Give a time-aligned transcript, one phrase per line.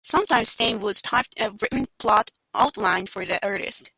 [0.03, 3.89] Sometimes Stan would type up a written plot outline for the artist.